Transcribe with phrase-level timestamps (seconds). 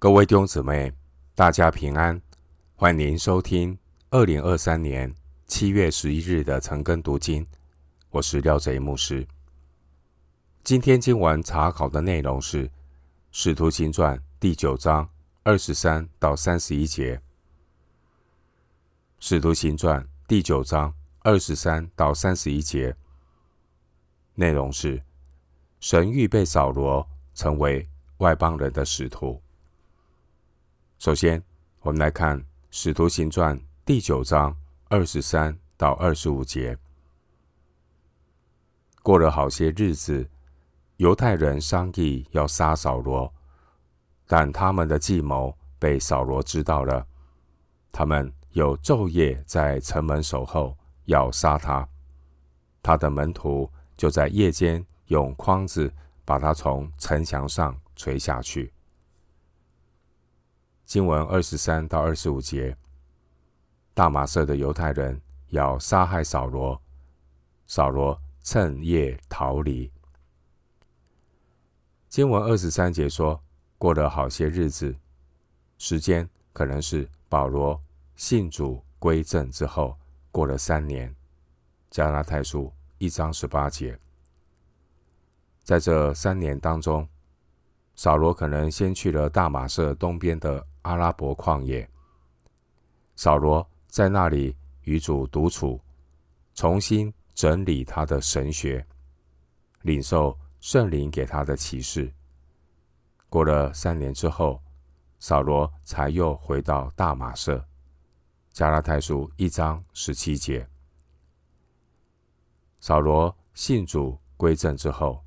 [0.00, 0.92] 各位弟兄姊妹，
[1.34, 2.22] 大家平安，
[2.76, 3.76] 欢迎收听
[4.10, 5.12] 二零二三年
[5.48, 7.44] 七月十一日的晨更读经。
[8.10, 9.26] 我是廖贼牧师。
[10.62, 12.68] 今天经文查考的内容是
[13.32, 15.10] 《使徒行传》第九章
[15.42, 17.16] 二十三到三十一节，
[19.18, 20.94] 《使徒行传》第九章
[21.24, 22.94] 二十三到三十一节
[24.36, 25.02] 内容是
[25.80, 27.04] 神预备扫罗
[27.34, 27.84] 成为
[28.18, 29.42] 外邦人的使徒。
[30.98, 31.40] 首先，
[31.82, 32.40] 我们来看
[32.72, 34.56] 《使徒行传》第九章
[34.88, 36.76] 二十三到二十五节。
[39.00, 40.28] 过了好些日子，
[40.96, 43.32] 犹太人商议要杀扫罗，
[44.26, 47.06] 但他们的计谋被扫罗知道了。
[47.92, 51.88] 他们又昼夜在城门守候，要杀他。
[52.82, 55.92] 他的门徒就在夜间用筐子
[56.24, 58.72] 把他从城墙上垂下去。
[60.88, 62.74] 经文二十三到二十五节，
[63.92, 66.80] 大马色的犹太人要杀害扫罗，
[67.66, 69.92] 扫罗趁夜逃离。
[72.08, 73.38] 经文二十三节说，
[73.76, 74.96] 过了好些日子，
[75.76, 77.78] 时间可能是保罗
[78.16, 79.94] 信主归正之后，
[80.30, 81.14] 过了三年。
[81.90, 83.98] 加拉太书一章十八节，
[85.64, 87.06] 在这三年当中，
[87.94, 90.66] 扫罗可能先去了大马色东边的。
[90.88, 91.86] 阿拉伯旷野，
[93.14, 95.78] 扫罗在那里与主独处，
[96.54, 98.86] 重新整理他的神学，
[99.82, 102.10] 领受圣灵给他的启示。
[103.28, 104.62] 过了三年之后，
[105.18, 107.62] 扫罗才又回到大马色。
[108.50, 110.66] 加拉太书一章十七节，
[112.80, 115.22] 扫罗信主归正之后，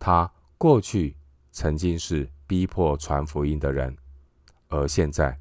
[0.00, 1.16] 他过去
[1.52, 3.96] 曾经是逼迫传福音的人。
[4.68, 5.38] 而现在，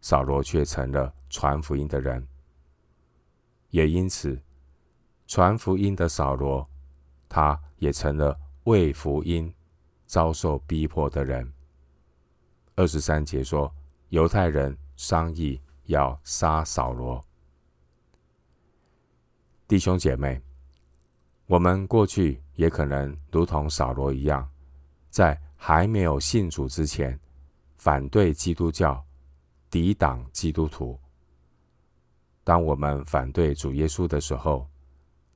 [0.00, 2.26] 扫罗却成了传福音的人，
[3.70, 4.40] 也因此，
[5.26, 6.68] 传福音的扫罗，
[7.28, 9.52] 他也成了为福音
[10.06, 11.52] 遭受逼迫的人。
[12.74, 13.72] 二十三节说，
[14.08, 17.24] 犹太人商议要杀扫罗。
[19.66, 20.40] 弟兄姐妹，
[21.46, 24.48] 我们过去也可能如同扫罗一样，
[25.10, 27.18] 在还没有信主之前。
[27.78, 29.02] 反对基督教，
[29.70, 30.98] 抵挡基督徒。
[32.44, 34.68] 当我们反对主耶稣的时候，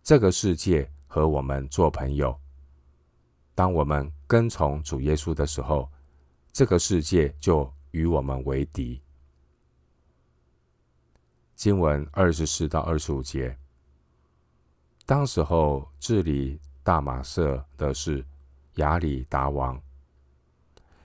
[0.03, 2.33] 这个世界和我们做朋友；
[3.55, 5.89] 当我们跟从主耶稣的时候，
[6.53, 9.01] 这个世界就与我们为敌。
[11.55, 13.57] 经文二十四到二十五节，
[15.07, 18.25] 当时候治理大马色的是
[18.77, 19.81] 亚里达王。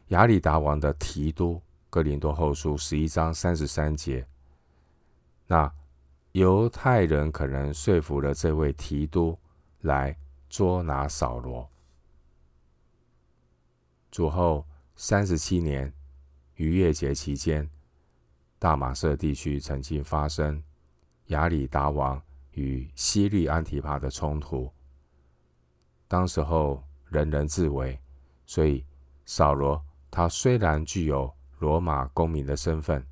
[0.09, 4.25] 亚里达王的提督，哥林多后书十一章三十三节。
[5.47, 5.69] 那
[6.31, 9.38] 犹太人可能说服了这位提督
[9.81, 10.16] 来
[10.47, 11.69] 捉拿扫罗。
[14.09, 14.66] 主后
[14.96, 15.91] 三十七年
[16.56, 17.69] 逾越节期间，
[18.57, 20.63] 大马色地区曾经发生
[21.28, 24.72] 亚里达王与希律安提帕的冲突。
[26.07, 28.00] 当时候人人自危，
[28.46, 28.85] 所以
[29.25, 29.84] 扫罗。
[30.17, 33.05] 他虽然具有罗马公民的身份，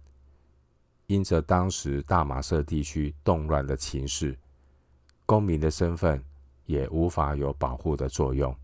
[1.05, 4.35] 因着当时大马色地区动乱的情势，
[5.23, 6.25] 公民的身份
[6.65, 8.57] 也无法有保护的作用。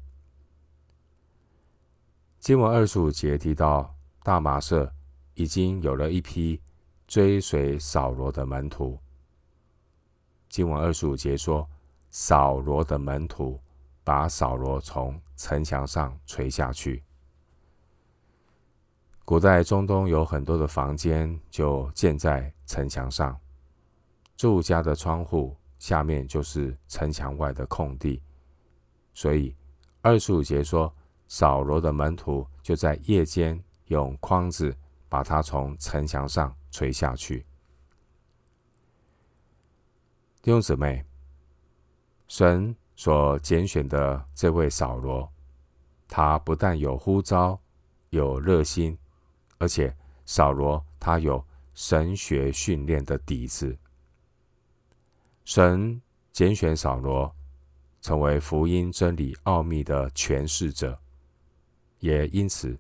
[2.40, 4.91] 经文二十五节提到，大马色
[5.35, 6.59] 已经有了一批
[7.06, 8.97] 追随扫罗的门徒。
[10.50, 11.69] 经文二十五节说，
[12.09, 13.59] 扫罗的门徒
[14.03, 17.03] 把扫罗从城墙上垂下去。
[19.24, 23.38] 古代中东有很多的房间，就建在城墙上。
[24.36, 28.22] 住家的窗户下面就是城墙外的空地，
[29.14, 29.56] 所以
[30.02, 30.94] 二十五节说，
[31.28, 34.76] 扫罗的门徒就在夜间用筐子
[35.08, 37.46] 把他从城墙上垂下去。
[40.41, 41.06] 弟兄姊妹，
[42.28, 45.32] 神所拣选的这位扫罗，
[46.08, 47.58] 他不但有呼召，
[48.09, 48.97] 有热心。
[49.61, 53.78] 而且扫罗他有神学训练的底子，
[55.46, 57.31] 神拣选扫罗
[58.02, 60.99] 成为福音真理奥秘的诠释者，
[61.99, 62.75] 也因此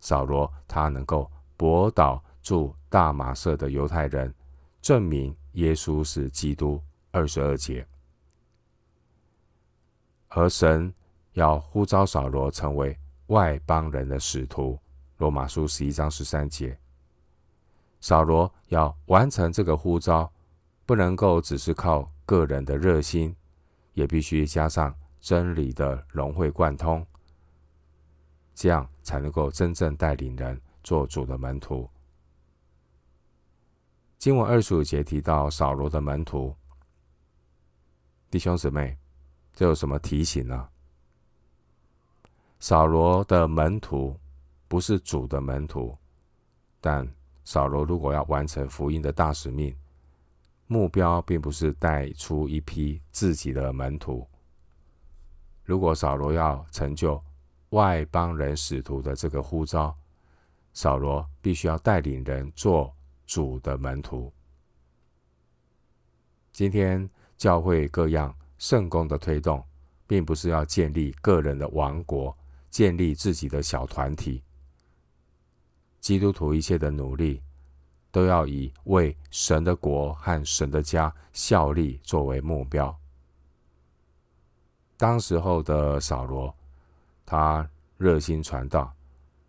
[0.00, 4.34] 扫罗他能够驳倒住大马色的犹太人，
[4.82, 6.82] 证明耶稣是基督。
[7.12, 7.86] 二十二节，
[10.28, 10.92] 而神
[11.34, 12.96] 要呼召扫罗成为
[13.26, 14.78] 外邦人的使徒。
[15.20, 16.76] 罗马书十一章十三节。
[18.00, 20.32] 扫罗要完成这个呼召，
[20.86, 23.36] 不能够只是靠个人的热心，
[23.92, 27.06] 也必须加上真理的融会贯通，
[28.54, 31.86] 这样才能够真正带领人做主的门徒。
[34.16, 36.56] 经文二十五节提到扫罗的门徒，
[38.30, 38.96] 弟兄姊妹，
[39.52, 40.66] 这有什么提醒呢？
[42.58, 44.18] 扫罗的门徒
[44.70, 45.98] 不是主的门徒，
[46.80, 47.04] 但
[47.44, 49.76] 扫罗如果要完成福音的大使命，
[50.68, 54.24] 目标并不是带出一批自己的门徒。
[55.64, 57.20] 如果扫罗要成就
[57.70, 59.92] 外邦人使徒的这个呼召，
[60.72, 62.94] 扫罗必须要带领人做
[63.26, 64.32] 主的门徒。
[66.52, 69.64] 今天教会各样圣工的推动，
[70.06, 72.38] 并不是要建立个人的王国，
[72.70, 74.44] 建立自己的小团体。
[76.00, 77.42] 基督徒一切的努力，
[78.10, 82.94] 都要以为神的国和神的家效力作为目标。
[84.96, 86.54] 当时候的扫罗，
[87.24, 88.92] 他热心传道，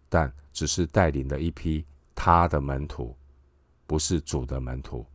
[0.10, 3.16] 但只是带领了一批他的门徒，
[3.88, 5.06] 不是主的门徒。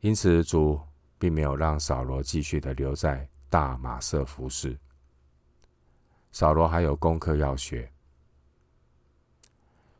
[0.00, 0.80] 因此，主
[1.18, 4.78] 并没有让扫罗继续的留在大马色服侍。
[6.32, 7.90] 扫罗还有功课要学。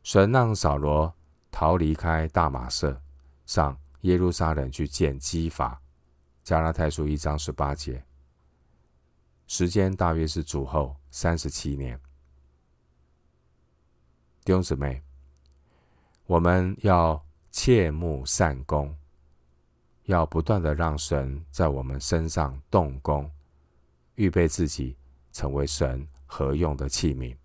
[0.03, 1.13] 神让扫罗
[1.51, 3.01] 逃离开大马色，
[3.45, 5.79] 上耶路撒冷去见基法。
[6.43, 8.03] 加拉太书一章十八节，
[9.45, 11.99] 时间大约是主后三十七年。
[14.43, 15.03] 弟兄姊妹，
[16.25, 18.97] 我们要切慕善工，
[20.05, 23.29] 要不断的让神在我们身上动工，
[24.15, 24.97] 预备自己
[25.31, 27.37] 成为神合用的器皿。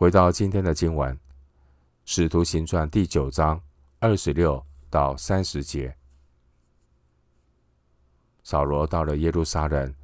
[0.00, 1.14] 回到今天的经文，
[2.06, 3.60] 《使徒行传》第九章
[3.98, 5.94] 二十六到三十节。
[8.42, 9.94] 扫罗到了耶路撒冷，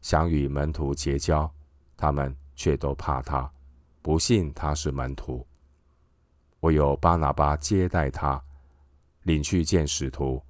[0.00, 1.52] 想与门徒结交，
[1.98, 3.52] 他们却都怕他，
[4.00, 5.46] 不信他是门徒。
[6.60, 8.42] 唯有巴拿巴接待他，
[9.24, 10.42] 领去见使徒，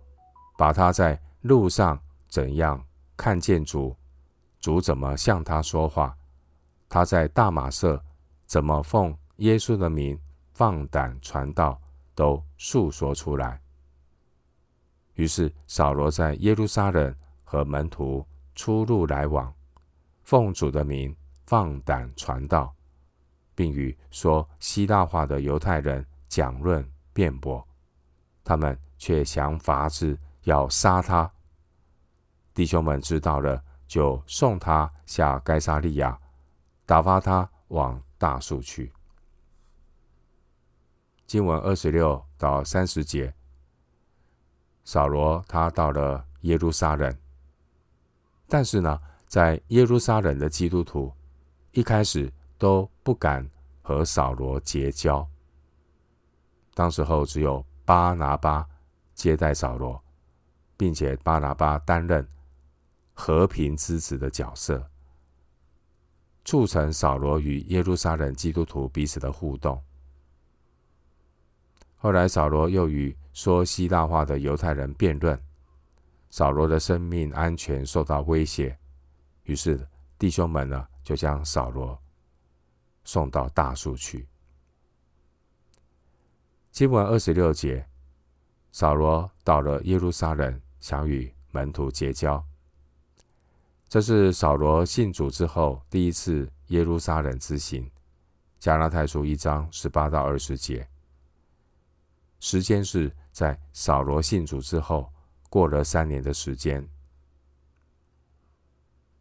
[0.57, 2.81] 把他在路上怎样
[3.17, 3.97] 看见主，
[4.61, 6.17] 主怎么向他说话，
[6.89, 8.01] 他在大马色。
[8.53, 10.21] 怎么奉耶稣的名
[10.53, 11.81] 放胆传道，
[12.15, 13.59] 都述说出来。
[15.15, 18.23] 于是扫罗在耶路撒冷和门徒
[18.55, 19.51] 出入来往，
[20.23, 21.17] 奉主的名
[21.47, 22.75] 放胆传道，
[23.55, 27.67] 并与说希腊话的犹太人讲论辩驳。
[28.45, 31.33] 他们却想法子要杀他。
[32.53, 36.21] 弟兄们知道了，就送他下该撒利亚，
[36.85, 37.99] 打发他往。
[38.23, 38.93] 大数据。
[41.27, 43.35] 经文二十六到三十节，
[44.85, 47.13] 扫罗他到了耶路撒冷，
[48.47, 51.13] 但是呢，在耶路撒冷的基督徒
[51.73, 53.45] 一开始都不敢
[53.83, 55.29] 和扫罗结交。
[56.75, 58.65] 当时候只有巴拿巴
[59.15, 60.01] 接待扫罗，
[60.77, 62.25] 并且巴拿巴担任
[63.15, 64.92] 和平之子的角色。
[66.45, 69.83] 促成扫罗与耶路撒冷基督徒彼此的互动。
[71.97, 75.41] 后来，扫罗又与说希腊话的犹太人辩论，
[76.31, 78.77] 扫罗的生命安全受到威胁，
[79.45, 79.87] 于是
[80.19, 81.97] 弟兄们呢就将扫罗
[83.05, 84.27] 送到大树去。
[86.73, 87.87] 经文二十六节，
[88.73, 92.45] 扫罗到了耶路撒冷，想与门徒结交。
[93.93, 97.91] 这是扫罗信主之后第一次耶路撒冷之行，
[98.59, 100.89] 加拉太书一章十八到二十节。
[102.41, 105.13] 时间是在扫罗信主之后，
[105.51, 106.89] 过了三年的时间。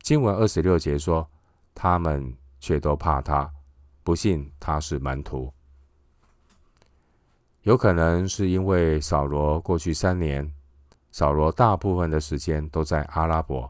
[0.01, 1.30] 经文二十六节说，
[1.75, 3.51] 他们却都怕他，
[4.04, 5.51] 不信他是门徒。
[7.63, 10.50] 有可能是因为扫罗过去三年，
[11.12, 13.70] 扫罗大部分的时间都在阿拉伯。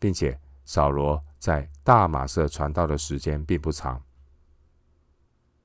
[0.00, 4.02] 并且扫罗在大马色传道的时间并不长，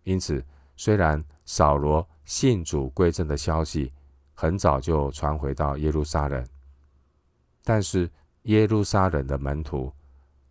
[0.04, 3.92] 因此虽然扫罗信主归正的消息
[4.34, 6.46] 很早就传回到耶路撒冷，
[7.64, 8.10] 但是
[8.44, 9.92] 耶路撒冷的门徒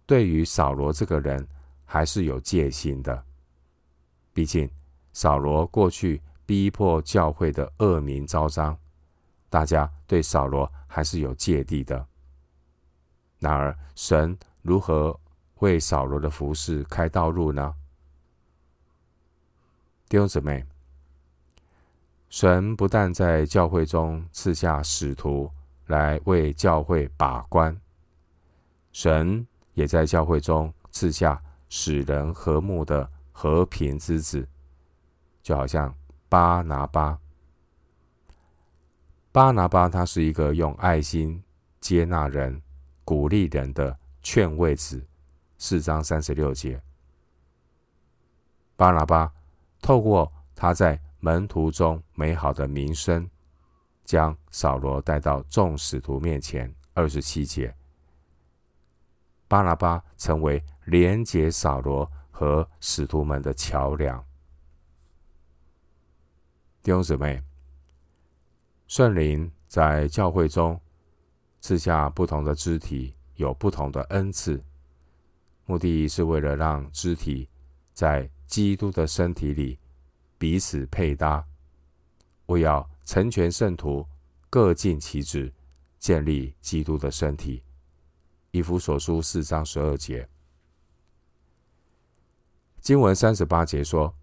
[0.07, 1.47] 对于扫罗这个人
[1.85, 3.25] 还是有戒心的。
[4.33, 4.69] 毕竟
[5.13, 8.77] 扫罗过去逼迫教会的恶名昭彰，
[9.49, 12.07] 大家对扫罗还是有芥蒂的。
[13.45, 15.21] 然而，神如何
[15.57, 17.75] 为扫罗的服饰开道路呢？
[20.09, 20.65] 弟兄姊妹，
[22.31, 25.51] 神不但在教会中赐下使徒
[25.89, 27.79] 来为教会把关，
[28.93, 34.49] 神也在教会中赐下使人和睦的和平之子，
[35.43, 35.95] 就好像
[36.31, 37.19] 巴拿巴。
[39.33, 41.43] 巴拿巴他是一个用爱心
[41.79, 42.63] 接纳人、
[43.05, 45.05] 鼓励人的劝慰词。
[45.57, 46.83] 四章三十六节，
[48.77, 49.33] 巴拿巴
[49.81, 53.31] 透过他在门徒中美好的名声，
[54.05, 56.75] 将扫罗带到众使徒面前。
[56.93, 57.75] 二十七节，
[59.49, 64.25] 巴拿巴成为连结扫罗和使徒们的桥梁。
[66.83, 67.43] 弟兄姊妹，
[68.87, 70.81] 圣灵在教会中
[71.65, 74.63] 赐下不同的肢体，有不同的恩赐。
[75.65, 77.49] 目的是为了让肢体
[77.95, 79.79] 在基督的身体里
[80.37, 81.43] 彼此配搭，
[82.45, 84.07] 为要成全圣徒，
[84.51, 85.51] 各尽其职，
[85.99, 87.63] 建立基督的身体。
[88.51, 90.29] 以弗所书四章十二节，
[92.83, 94.15] 经文三十八节说：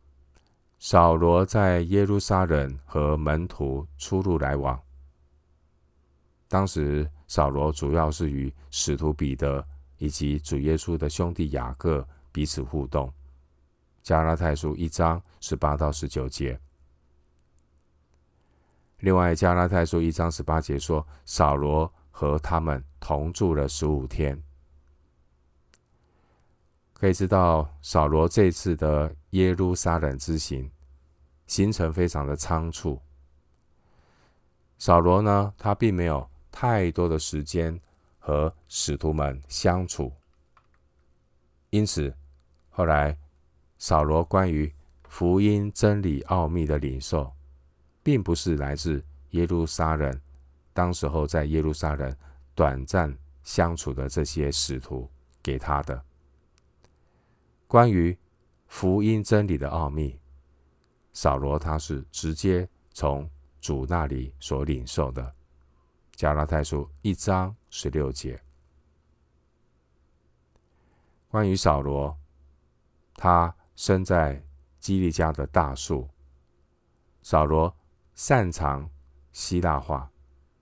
[0.77, 4.79] 扫罗在耶路撒冷和门徒出入来往。
[6.48, 9.66] 当时扫罗主要是与使徒彼得。
[10.02, 13.14] 以及主耶稣的兄弟雅各彼此互动。
[14.02, 16.60] 加拉太书一章十八到十九节。
[18.98, 24.42] 另外，加拉太书一章十八节说，扫罗和他们同住了十五天。
[26.94, 30.68] 可以知道，扫罗这次的耶路撒冷之行
[31.46, 33.00] 行程非常的仓促。
[34.80, 37.79] 扫罗呢，他并没有太多的时间。
[38.24, 40.13] 和使徒们相处，
[41.72, 42.13] 因此
[42.70, 43.17] 后来
[43.79, 44.72] 扫罗关于
[45.10, 47.34] 福音真理奥秘的领受，
[48.03, 50.22] 并不是来自耶路撒冷，
[50.72, 52.15] 当时候在耶路撒冷
[52.53, 55.10] 短暂相处的这些使徒
[55.41, 56.00] 给他的。
[57.65, 58.15] 关于
[58.67, 60.20] 福音真理的奥秘，
[61.12, 63.27] 扫罗他是直接从
[63.60, 65.34] 主那里所领受的。
[66.22, 68.40] 加拉太书一章十六节，
[71.30, 72.16] 关于扫罗，
[73.16, 74.40] 他生在
[74.80, 76.08] 基利家的大树。
[77.24, 77.75] 扫罗
[78.13, 78.88] 擅长
[79.32, 80.12] 希腊话，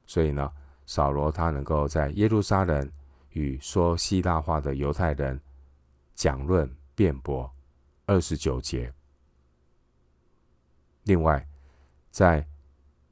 [0.05, 0.49] 所以呢，
[0.85, 2.89] 扫罗他能够在耶路撒冷
[3.31, 5.37] 与说希腊话的犹太人
[6.15, 7.53] 讲论辩驳。
[8.05, 8.93] 二十九节。
[11.03, 11.45] 另外，
[12.11, 12.47] 在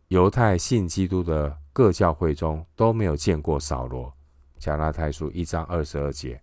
[0.07, 1.59] 犹太信基督的。
[1.77, 4.11] 各教会中都没有见过扫罗。
[4.57, 6.41] 加拉太书一章二十二节。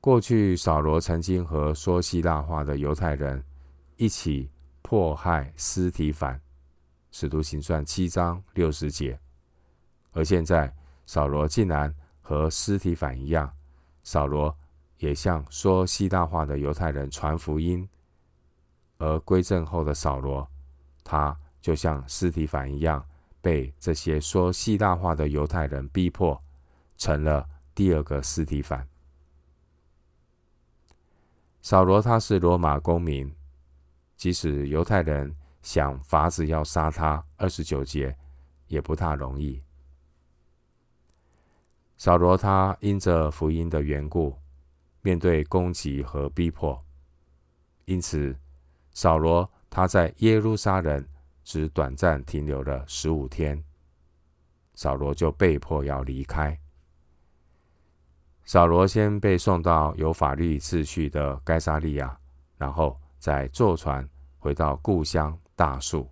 [0.00, 3.44] 过去扫罗曾经和说希腊话的犹太人
[3.96, 6.40] 一起迫害司提反，
[7.10, 9.20] 使徒行传七章六十节。
[10.12, 13.52] 而现在扫罗竟然和司提反一样，
[14.04, 14.56] 扫罗
[14.96, 17.86] 也向说希腊话的犹太人传福音。
[18.96, 20.48] 而归正后的扫罗，
[21.04, 23.04] 他就像司提反一样。
[23.40, 26.42] 被这些说希腊话的犹太人逼迫，
[26.96, 28.86] 成了第二个司提反。
[31.60, 33.34] 扫罗他是罗马公民，
[34.16, 38.16] 即使犹太人想法子要杀他，二十九节
[38.66, 39.62] 也不太容易。
[41.96, 44.36] 扫罗他因着福音的缘故，
[45.02, 46.82] 面对攻击和逼迫，
[47.84, 48.36] 因此
[48.92, 51.06] 扫罗他在耶路撒冷。
[51.48, 53.64] 只短暂停留了十五天，
[54.74, 56.54] 扫罗就被迫要离开。
[58.44, 62.14] 扫罗先被送到有法律秩序的该撒利亚，
[62.58, 64.06] 然后再坐船
[64.38, 66.06] 回到故乡大数。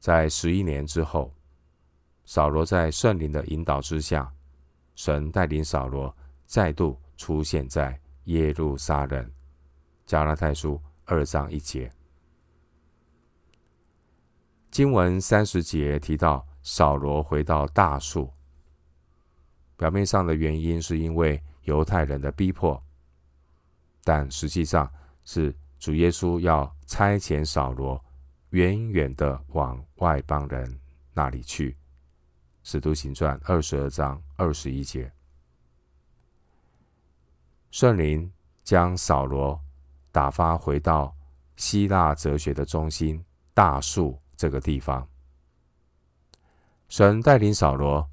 [0.00, 1.32] 在十一年之后，
[2.24, 4.28] 扫罗在圣灵的引导之下，
[4.96, 6.12] 神带领扫罗
[6.44, 9.30] 再度出现在耶路撒冷。
[10.06, 11.88] 加拉太书二章一节。
[14.72, 18.32] 经文三十节提到扫罗回到大树，
[19.76, 22.82] 表面上的原因是因为犹太人的逼迫，
[24.02, 24.90] 但实际上
[25.26, 28.02] 是主耶稣要差遣扫罗
[28.50, 30.80] 远远的往外邦人
[31.12, 31.76] 那里去。
[32.62, 35.12] 使徒行传二十二章二十一节，
[37.70, 38.32] 圣灵
[38.64, 39.60] 将扫罗
[40.10, 41.14] 打发回到
[41.56, 44.21] 希腊哲学的中心大树。
[44.42, 45.08] 这个地方，
[46.88, 48.10] 神带领扫罗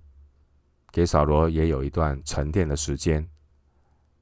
[0.92, 3.28] 给扫罗也有一段沉淀的时间，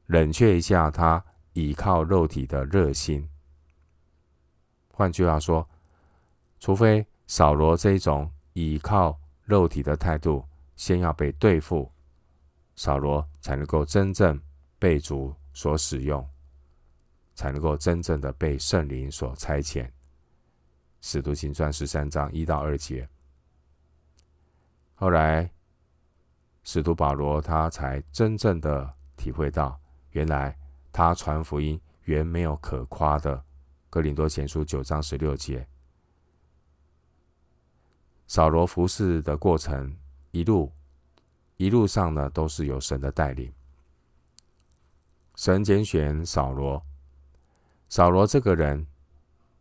[0.05, 1.21] 冷却一下他
[1.51, 3.27] 倚靠肉体的热心。
[4.93, 5.67] 换句话说，
[6.61, 10.47] 除非扫罗这种倚靠肉体的态度
[10.77, 11.91] 先要被对付，
[12.77, 14.41] 扫罗才能够真正
[14.79, 16.25] 被主所使用，
[17.35, 19.91] 才能够真正的被圣灵所差遣。
[21.01, 23.07] 使徒行传十三章一到二节。
[24.95, 25.49] 后来，
[26.63, 29.79] 使徒保罗他才真正的体会到，
[30.11, 30.57] 原来
[30.91, 33.43] 他传福音原没有可夸的。
[33.89, 35.65] 哥林多前书九章十六节。
[38.27, 39.95] 扫罗服侍的过程，
[40.31, 40.71] 一路
[41.55, 43.53] 一路上呢，都是有神的带领。
[45.35, 46.83] 神拣选扫罗，
[47.87, 48.85] 扫罗这个人，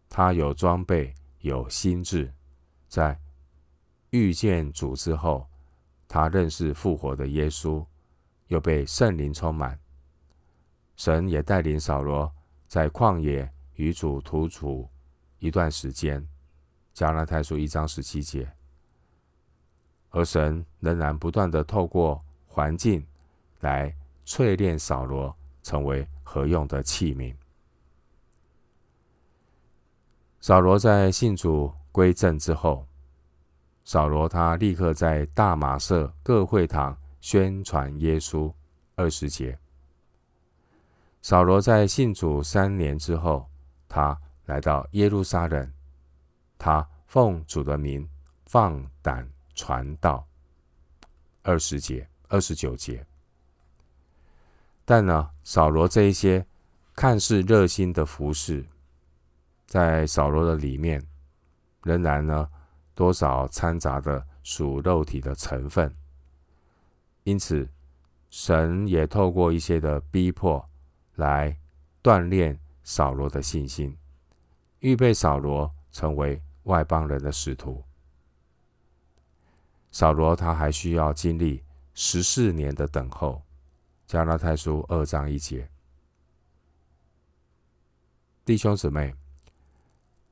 [0.08, 1.14] 他有装备，
[1.46, 2.34] 有心智，
[2.88, 3.16] 在
[4.10, 5.46] 遇见主之后，
[6.08, 7.86] 他认识复活的耶稣，
[8.48, 9.78] 又被圣灵充满。
[10.96, 12.34] 神也带领扫罗
[12.66, 14.90] 在旷野与主同处
[15.38, 16.26] 一段时间。
[16.92, 18.52] 加拉太书一章十七节。
[20.10, 23.06] 而神仍然不断的透过环境
[23.60, 27.32] 来淬炼扫罗，成为合用的器皿。
[30.46, 32.86] 扫罗在信主归正之后，
[33.84, 38.54] 扫罗他立刻在大马色各会堂宣传耶稣。
[38.94, 39.58] 二十节。
[41.20, 43.50] 扫罗在信主三年之后，
[43.88, 45.68] 他来到耶路撒冷，
[46.56, 48.08] 他奉主的名
[48.44, 49.28] 放胆。
[49.52, 50.24] 传道
[51.42, 53.04] 二十节、二十九节，
[54.84, 56.46] 但呢，扫罗这一些
[56.94, 58.64] 看似热心的服侍，
[59.66, 61.04] 在扫罗的里面，
[61.82, 62.48] 仍然呢，
[62.94, 65.94] 多少掺杂的属肉体的成分。
[67.24, 67.68] 因此，
[68.30, 70.68] 神也透过一些的逼迫
[71.16, 71.58] 来
[72.02, 73.96] 锻炼扫罗的信心，
[74.78, 77.82] 预备扫罗成为外邦人的使徒。
[79.90, 83.42] 扫罗他还需要经历十四年的等候，
[84.06, 85.68] 加拉太书二章一节。
[88.44, 89.12] 弟兄姊妹，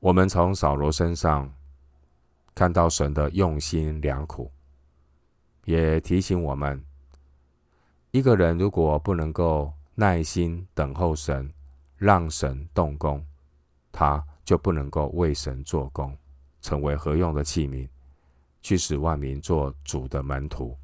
[0.05, 1.51] 我们从扫罗身上
[2.53, 4.51] 看到神的用心良苦，
[5.63, 6.79] 也提醒我们：
[8.11, 11.51] 一个人如果不能够耐心等候神，
[11.97, 13.25] 让神动工，
[13.91, 16.15] 他就不能够为神做工，
[16.61, 17.89] 成为合用的器皿。
[18.61, 20.77] 去使万民做主的门徒。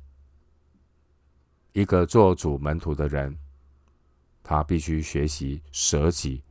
[1.73, 3.37] 一个做主门徒的人，
[4.41, 6.43] 他必须学习舍己、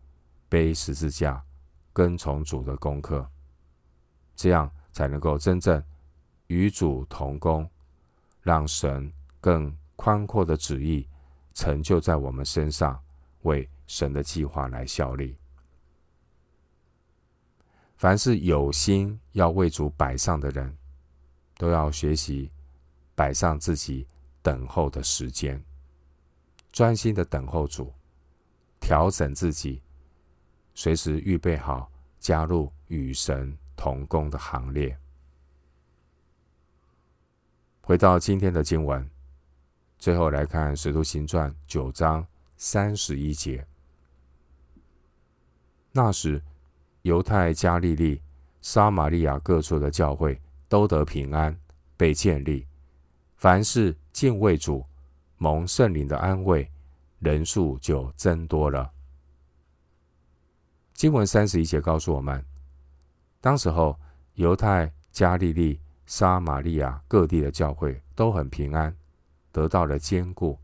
[0.49, 1.45] 背十字架、
[1.93, 3.29] 跟从主的功课，
[4.37, 5.83] 这样才能够真正
[6.47, 7.69] 与主同工，
[8.43, 11.07] 让神更宽阔的旨意
[11.53, 13.01] 成就在我们身上，
[13.43, 15.37] 为神的计划来效力。
[17.97, 20.75] 凡是有心要为主摆上的人，
[21.59, 22.51] 都要学习
[23.15, 24.07] 摆上自己
[24.41, 25.63] 等候的时间，
[26.73, 27.93] 专心的等候主，
[28.81, 29.83] 调整自己，
[30.75, 34.97] 随时预备好加入与神同工的行列。
[37.81, 39.09] 回到今天的经文，
[39.99, 43.67] 最后来看《使徒行传》九章三十一节。
[45.93, 46.43] 那时，
[47.03, 48.23] 犹太、加利利、
[48.61, 50.41] 撒玛利亚各处的教会。
[50.71, 51.59] 都得平安，
[51.97, 52.65] 被建立。
[53.35, 54.87] 凡是敬畏主、
[55.37, 56.71] 蒙圣灵的安慰，
[57.19, 58.89] 人数就增多了。
[61.01, 62.45] 经文三十一节告诉我们，
[63.41, 63.99] 当时候
[64.35, 68.95] 犹太、加利利、撒玛利亚各地的教会都很平安，
[69.51, 70.59] 得到了坚固。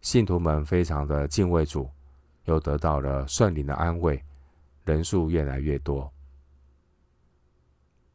[0.00, 1.88] 信徒们非常的敬畏主，
[2.46, 4.20] 又得到了圣灵的安慰，
[4.84, 6.12] 人数越来越多。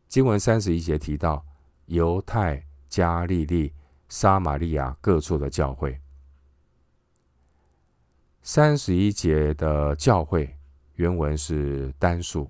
[0.09, 1.45] 经文三十一节提到
[1.85, 3.73] 犹太、加利利、
[4.09, 5.97] 撒玛利亚各处的教会。
[8.41, 10.53] 三十一节的教会
[10.95, 12.49] 原文是单数，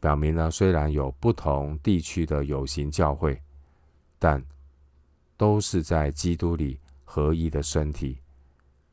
[0.00, 3.40] 表明呢，虽然有不同地区的有形教会，
[4.18, 4.42] 但
[5.36, 8.18] 都是在基督里合一的身体，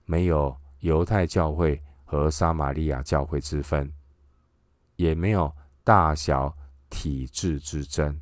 [0.06, 3.92] 没有犹太教会和撒玛利亚教会之分，
[4.96, 6.56] 也没有大小。
[6.88, 8.18] 体制之争，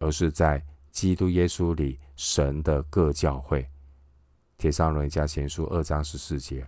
[0.00, 3.66] 而是在基督耶稣里神的各教会。
[4.58, 6.66] 帖撒罗尼迦前书二章十四节，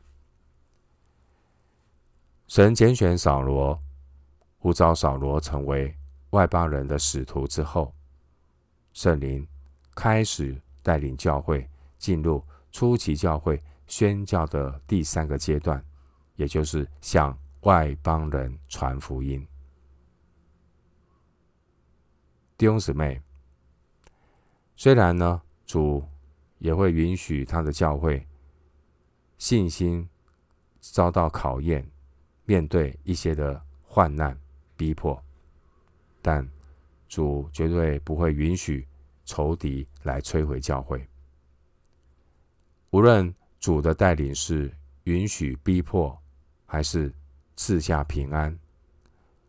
[2.54, 3.82] 神拣选扫罗，
[4.58, 5.96] 呼召扫罗成为
[6.32, 7.94] 外邦人的使徒之后，
[8.92, 9.48] 圣灵
[9.94, 15.82] 开始带领教会进入初期教会宣教的第三个阶段，
[16.36, 19.48] 也就是向外邦人传福音。
[22.58, 23.18] 弟兄姊妹，
[24.76, 26.06] 虽然呢，主
[26.58, 28.26] 也会允许他的教会
[29.38, 30.06] 信心
[30.80, 31.90] 遭到考验，
[32.52, 34.38] 面对一些的患难
[34.76, 35.18] 逼迫，
[36.20, 36.46] 但
[37.08, 38.86] 主绝对不会允许
[39.24, 41.08] 仇敌来摧毁教会。
[42.90, 44.70] 无论主的带领是
[45.04, 46.14] 允许逼迫，
[46.66, 47.10] 还是
[47.56, 48.54] 赐下平安，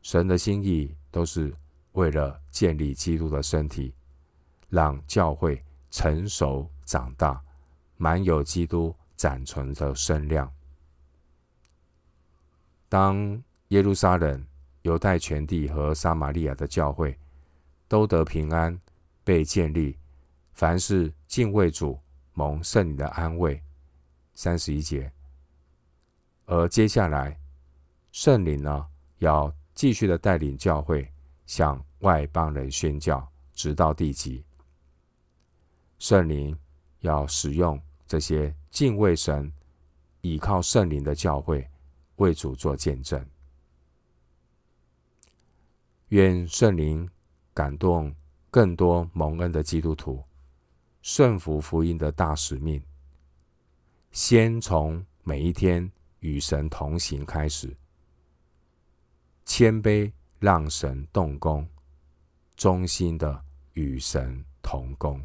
[0.02, 1.54] 神的心意都是
[1.92, 3.94] 为了建立基督的身体，
[4.70, 5.62] 让教会
[5.92, 7.44] 成熟长大，
[7.98, 10.50] 满有基督长存的身量。
[12.94, 14.46] 当耶路撒冷、
[14.84, 17.18] 犹太全地和撒玛利亚的教会
[17.88, 18.80] 都得平安，
[19.24, 19.98] 被建立，
[20.52, 22.00] 凡是敬畏主，
[22.34, 23.60] 蒙圣灵的安慰。
[24.36, 25.12] 三十一节。
[26.46, 27.36] 而接下来，
[28.12, 28.86] 圣灵呢，
[29.18, 31.12] 要继续的带领教会
[31.48, 34.46] 向外邦人宣教，直到地极。
[35.98, 36.56] 圣灵
[37.00, 39.52] 要使用这些敬畏神、
[40.22, 41.68] 倚靠圣灵的教会。
[42.24, 43.22] 为主做见证，
[46.08, 47.10] 愿圣灵
[47.54, 48.16] 感动
[48.50, 50.24] 更多蒙恩的基督徒，
[51.02, 52.82] 顺服福音的大使命。
[54.14, 57.76] 先从每一天与神同行开始，
[59.44, 60.10] 谦卑
[60.40, 61.68] 让神动工，
[62.56, 65.22] 忠心的与神同工。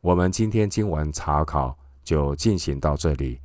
[0.00, 3.43] 我们今天经文查考就进行到这里。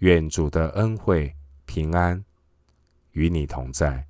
[0.00, 1.34] 愿主的恩惠
[1.66, 2.24] 平安
[3.12, 4.09] 与你同在。